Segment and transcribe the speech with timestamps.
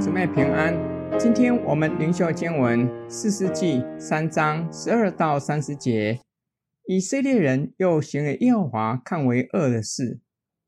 [0.00, 0.72] 姊妹平安。
[1.18, 6.20] 今天我们灵修经文四世纪三章十二到三十节。
[6.86, 10.20] 以色列人又行了耶和华看为恶的事，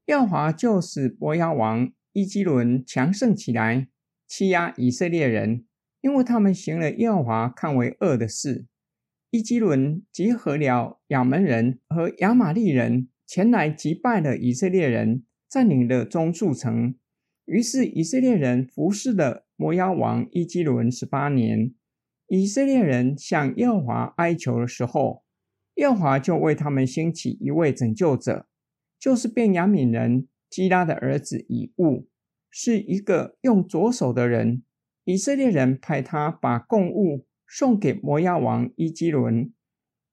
[0.06, 3.86] 耶和华就使伯牙王伊基伦强盛起来，
[4.27, 5.64] 欺压以色列人，
[6.00, 8.66] 因为他们行了耶和华看为恶的事。
[9.30, 16.97] 伊基伦集合了亚扪人和亚玛利人前来击败了以色列人，占领了中数城。
[17.50, 21.74] 于是以色列人服侍了摩押王伊基伦十八年。
[22.28, 25.24] 以色列人向耶和华哀求的时候，
[25.74, 28.46] 耶和华就为他们兴起一位拯救者，
[29.00, 32.06] 就是便雅悯人基拉的儿子以物，
[32.48, 34.62] 是一个用左手的人。
[35.02, 39.52] 以色列人派他把贡物送给摩押王伊基伦。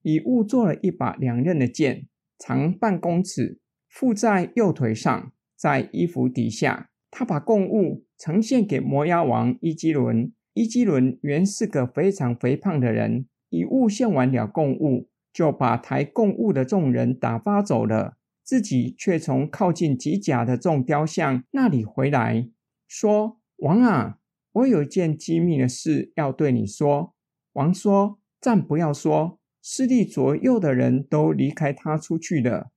[0.01, 2.07] 以物做了一把两刃的剑，
[2.39, 6.89] 长半公尺，附在右腿上，在衣服底下。
[7.09, 10.31] 他把贡物呈献给摩押王伊基伦。
[10.53, 13.27] 伊基伦原是个非常肥胖的人。
[13.49, 22.49] 以物献完了贡物，就把抬贡物的众人打发走了，自己却从靠近吉甲的众雕像那里回来，
[22.87, 24.19] 说：“王啊，
[24.51, 27.13] 我有一件机密的事要对你说。”
[27.53, 32.71] 王说：“暂不要说。”势力左右的人都离开他出去了。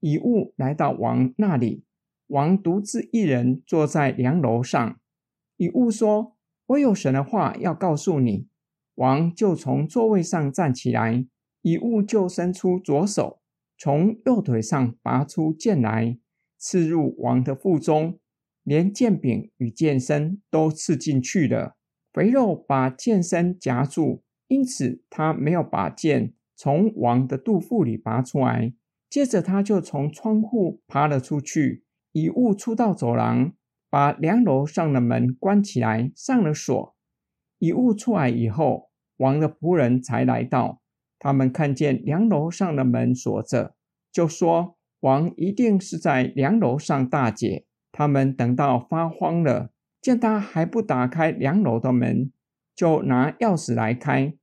[0.00, 1.84] 以悟来到王那里。
[2.34, 4.98] 王独自一人坐在梁楼上，
[5.56, 8.48] 以物说：“我有神的话要告诉你。”
[8.96, 11.24] 王就从座位上站起来，
[11.62, 13.40] 以物就伸出左手，
[13.78, 16.18] 从右腿上拔出剑来，
[16.58, 18.18] 刺入王的腹中，
[18.64, 21.76] 连剑柄与剑身都刺进去了。
[22.12, 28.74] 肥肉把剑身夹住，因此他没有把剑从王的肚腹里拔出来。
[29.08, 31.84] 接着他就从窗户爬了出去。
[32.14, 33.52] 以悟出到走廊，
[33.90, 36.94] 把梁楼上的门关起来，上了锁。
[37.58, 40.80] 以悟出来以后，王的仆人才来到。
[41.18, 43.74] 他们看见梁楼上的门锁着，
[44.12, 52.30] 就说：“王一定是在梁楼上大解。”他们等到发慌了，见他还不打开梁楼的门，
[52.76, 54.34] 就拿钥匙来开。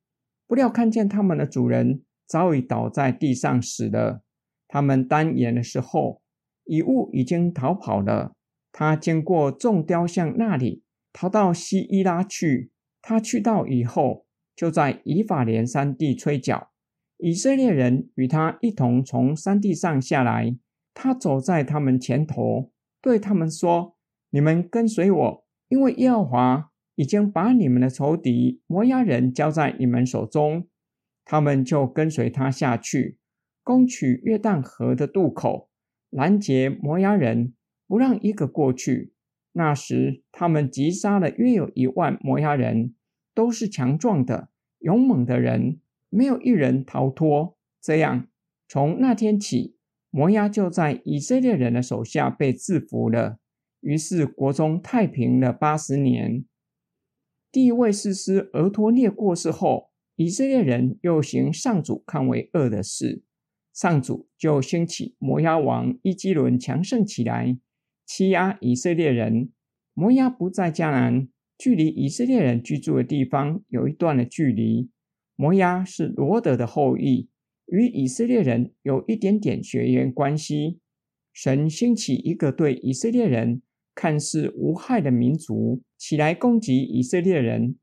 [0.46, 4.24] 不料看见他们的主人早已倒在地上死了。
[4.68, 6.22] 他们单眼的时候，
[6.66, 8.34] 以物已经逃跑了。
[8.72, 12.72] 他经过众雕像那里，逃到西伊拉去。
[13.02, 16.70] 他去到以后，就在以法莲山地吹角。
[17.18, 20.56] 以色列人与他一同从山地上下来。
[20.94, 22.72] 他走在他们前头，
[23.02, 23.96] 对他们说
[24.32, 30.68] ：“你们跟随我，因为耶和华已经把你们的仇敌摩押人交在你们手中。”
[31.26, 33.18] 他们就跟随他下去，
[33.64, 35.71] 攻取约旦河的渡口。
[36.12, 37.54] 拦截摩押人，
[37.88, 39.14] 不让一个过去。
[39.54, 42.94] 那时，他们击杀了约有一万摩押人，
[43.34, 45.80] 都是强壮的、勇猛的人，
[46.10, 47.58] 没有一人逃脱。
[47.82, 48.28] 这样，
[48.68, 49.76] 从那天起，
[50.10, 53.40] 摩押就在以色列人的手下被制服了。
[53.80, 56.46] 于是，国中太平了八十年。
[57.52, 63.24] 第一位士师俄陀聂过世后，以色列人又行上主看为恶的事。
[63.82, 67.58] 上主就兴起摩押王伊基伦强盛起来，
[68.06, 69.50] 欺压以色列人。
[69.96, 71.28] 摩押不在迦南，
[71.58, 74.92] 距离以色列人居住的地方有一段的距离。
[75.36, 77.28] 摩押是罗德的后裔，
[77.66, 80.78] 与以色列人有一点点血缘关系。
[81.34, 83.64] 神兴起一个对以色列人
[83.96, 87.78] 看似无害的民族，起来攻击以色列人。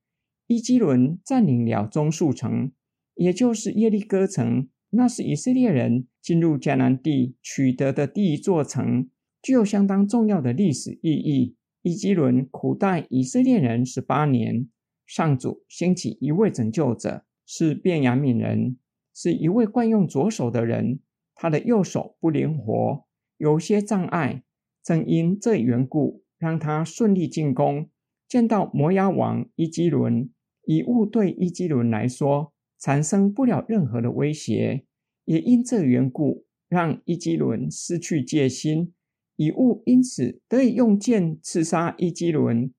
[0.47, 2.71] 伊基伦占领了中数城，
[3.17, 4.69] 也就是耶利哥城。
[4.91, 9.09] 那是以色列人进入迦南地取得的第一座城，
[9.43, 11.57] 具有相当重要的历史意义。
[11.83, 14.69] 伊基伦苦待以色列人十八年，
[15.07, 18.79] 上主兴起一位拯救者，是便雅悯人，
[19.15, 21.01] 是一位惯用左手的人，
[21.35, 23.05] 他的右手不灵活，
[23.37, 24.43] 有些障碍。
[24.83, 27.91] 正因这缘故，让他顺利进攻，
[28.27, 30.31] 见到摩押王伊基伦，
[30.65, 32.53] 以物对伊基伦来说。
[32.79, 34.85] 产生不了任何的威胁，
[35.25, 38.95] 也因这缘故，让伊基伦失去戒心，
[39.37, 42.73] 以物因此得以用剑刺杀伊基伦。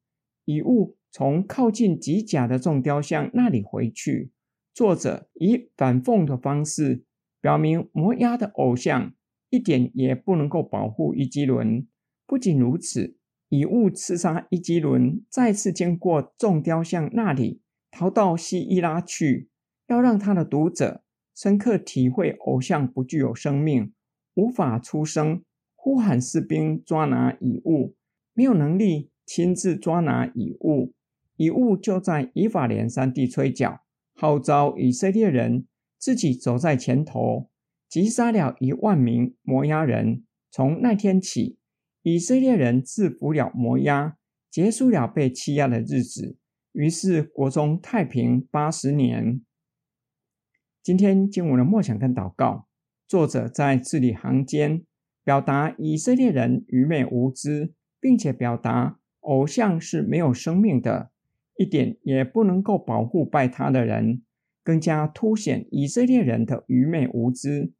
[0.45, 4.31] 以物从靠近吉甲的众雕像那里回去。
[4.73, 7.03] 作者以反讽的方式
[7.41, 9.13] 表明，摩押的偶像
[9.49, 11.85] 一点也不能够保护伊基伦。
[12.25, 13.17] 不仅如此，
[13.49, 17.61] 以物刺杀伊基伦，再次经过众雕像那里，
[17.91, 19.49] 逃到西伊拉去。
[19.89, 21.03] 要让他的读者
[21.36, 23.91] 深刻体会，偶像不具有生命，
[24.36, 25.44] 无法出声，
[25.75, 27.95] 呼喊士兵抓拿遗物，
[28.33, 30.94] 没有能力亲自抓拿以物，
[31.38, 33.81] 以物就在以法莲山地吹角，
[34.13, 35.65] 号召以色列人
[35.97, 37.50] 自己走在前头，
[37.89, 40.24] 击杀了一万名摩押人。
[40.51, 41.57] 从那天起，
[42.03, 44.18] 以色列人制服了摩押，
[44.51, 46.38] 结束了被欺压的日子。
[46.74, 49.42] 于是国中太平八十年。
[50.89, 52.65] 今天经文的默想跟祷告，
[53.07, 54.81] 作者在字里行间
[55.24, 61.12] 表达以色列人愚昧无知，并且表达偶像是没有生命的，
[61.57, 64.24] 一点也不能够保护拜他的人，
[64.63, 67.71] 更加凸显以色列人的愚昧无知。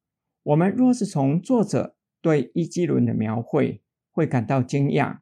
[0.44, 3.82] 我们若是从作者对伊基伦的描绘，
[4.12, 5.18] 会感到惊讶：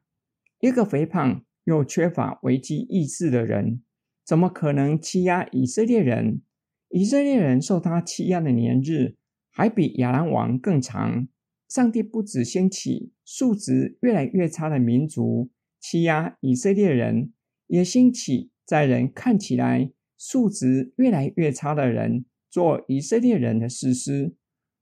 [0.60, 3.80] 一个肥胖又缺乏危机意识的人，
[4.26, 6.42] 怎么可能欺压以色列人？
[6.90, 9.16] 以色列人受他欺压的年日，
[9.50, 11.28] 还比亚兰王更长。
[11.68, 17.32] 上帝不止兴起素质越来越差的民族欺压以色列人，
[17.66, 24.34] 也兴起在人看起来素质越来越差的人做以色列人的士师。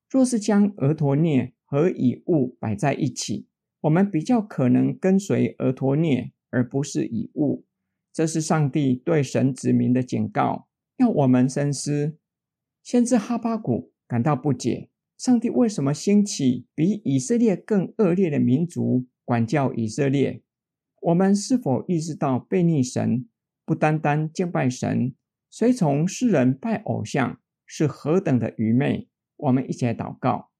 [0.08, 3.48] 若是将俄陀聂和以物摆在一起，
[3.80, 7.64] 我们比较可能跟随俄陀聂，而不是以物。
[8.12, 10.68] 这是上帝对神子民的警告。
[10.96, 12.16] 要我们深思，
[12.82, 14.88] 先知哈巴谷感到不解：
[15.18, 20.42] 上帝为什么兴起比以色列更恶劣的民族管教以色列？
[21.02, 23.28] 我们是否意识到悖逆神，
[23.66, 25.14] 不单单敬拜神，
[25.50, 29.08] 随从世人拜偶像是何等的愚昧？
[29.36, 30.50] 我们一起来祷告：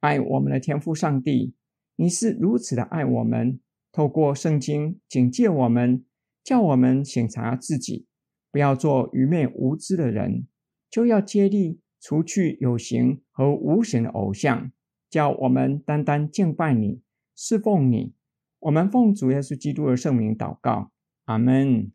[0.00, 1.54] 爱我们的天父上帝，
[1.96, 3.60] 你是如此的爱我们，
[3.92, 6.06] 透过圣经警戒我们，
[6.42, 8.07] 叫我们省察自己。
[8.50, 10.46] 不要做愚昧无知的人，
[10.90, 14.70] 就要接力除去有形和无形的偶像，
[15.10, 17.02] 叫我们单单敬拜你、
[17.36, 18.14] 侍奉你。
[18.60, 20.90] 我们奉主耶稣基督的圣名祷告，
[21.26, 21.92] 阿门。